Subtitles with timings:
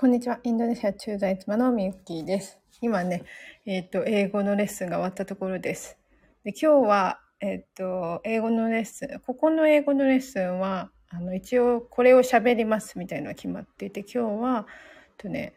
[0.00, 0.38] こんにちは。
[0.44, 2.60] インドネシア駐在妻のみゆきです。
[2.80, 3.24] 今ね、
[3.66, 5.98] えっ、ー、と、英語のレッスンが終わったところです。
[6.44, 14.68] で今日は、えっ、ー、と、英語のレッスン、ここの英語のレッスンは、あの、一応これを喋りますみたいなのが決まっていて、今日は、
[15.16, 15.54] とね、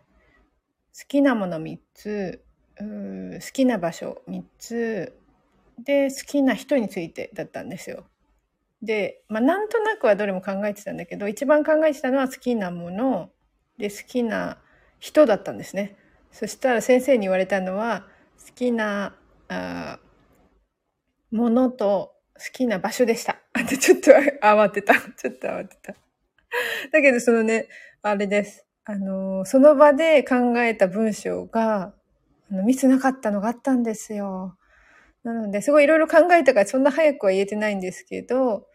[1.00, 2.44] 好きなもの3つ、
[2.80, 5.20] 好きな場所3つ、
[5.78, 8.06] で、好きな人についてだったんですよ。
[8.82, 13.30] で、まあ、なんとなくはどれも考えてたんだけど、一番考えてたのは好きなもの、
[13.82, 14.58] で好きな
[15.00, 15.98] 人だったんですね。
[16.32, 18.08] そしたら先生に言われたのは
[18.48, 19.16] 好きな
[19.50, 20.00] あ
[21.32, 23.38] ものと好きな場所でした。
[23.70, 24.96] でちょっと慌てた。
[24.96, 25.94] ちょっと慌てた。
[26.92, 27.68] だけどそのね、
[28.02, 28.66] あれです。
[28.86, 31.94] あの、その場で考えた文章が、
[32.52, 34.58] あのミスなかったのがあったんですよ。
[35.24, 38.68] なので、すごいいろいろ考えたからそんな早くは言えてないんですけど、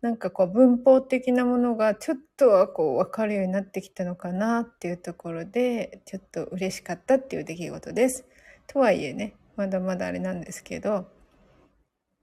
[0.00, 8.24] なんかこう文法的なものがちょっとはこう分かるようになってきたのかなっていうところでちょっと嬉しかったっていう出来事です。
[8.68, 11.08] とはいえねまだまだあれなんですけど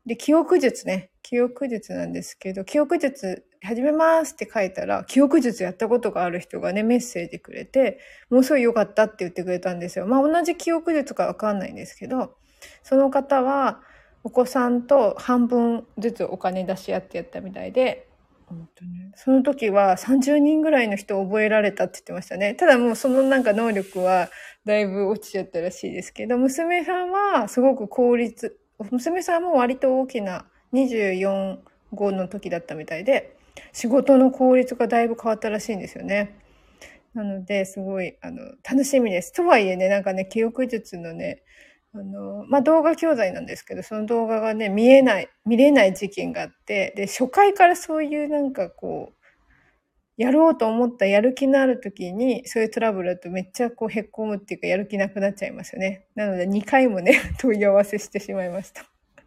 [0.05, 10.05] で記憶術ね記憶術なんですけど記憶術始めますって書いたら記憶術やったことがある人がねメッセージくれてもうすごい良かったって言ってくれたんですよ。
[10.05, 12.38] まあ同じ記憶術かわかんないんですけど
[12.83, 13.81] その方は
[14.26, 18.08] お子さんと半分ずつお金出し合ってやったみたいで、
[19.16, 22.56] その時は30人ぐらいの人を覚えられたって言ってましたね。
[22.56, 24.31] ただもうそのなんか能力は
[24.66, 28.58] だいぶ落ちちゃったらしいですけど、娘さんはすごく効率、
[28.90, 31.59] 娘さんも割と大きな24、
[31.94, 33.38] 5の時だったみたいで、
[33.73, 36.40] 仕事の効率がだいぶ変わったらしいんですよね。
[37.14, 39.34] なので、すごい、あの、楽しみです。
[39.34, 41.44] とはいえね、なんかね、記憶術のね、
[41.97, 49.25] あの、まあ、動画教材なんですけど、その動画がね、見えない、見れない事件があって、で、初回からそういうなんかこう、
[50.17, 56.07] やろうと思ったやる気のある時に、そういうトラブルだとめっちゃこう、へっこむっていうか、やる気なくなっちゃいますよね。
[56.16, 58.83] なので、2回もね、 問い合わせしてしまいました。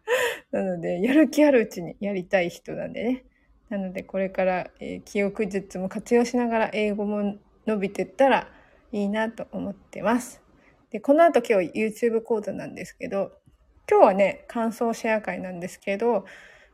[0.52, 3.24] なので、やる気あるうちにやりたい人なんでね。
[3.70, 7.36] なので、これから、えー、記憶術も活用しながら、英語も
[7.66, 8.48] 伸びてったら
[8.92, 10.47] いいなと思ってます。
[10.90, 13.32] で、この後今日 YouTube 講座なんですけど、
[13.90, 16.24] 今日はね、感想シェア会なんですけど、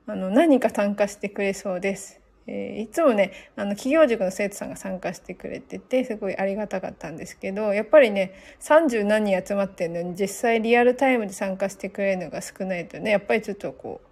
[0.07, 2.21] あの、何か参加してくれそうです。
[2.47, 14.09] えー、いつもね、あの、企業塾の生徒さんが参加してくれてて、すごいありがたかったんですけど、やっぱりね、30何人集まってるのに、実際リアルタイムで参加してくれるのが少ないとね、やっぱりちょっとこう、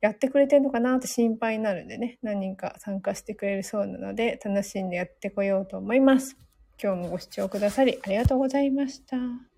[0.00, 6.36] やってくれてるのかなって心配になるんでね、何人か参加してくれるそうなので、楽しんでやってこようと思います。
[6.82, 9.49] 今日もご視聴くださりありがとうございました。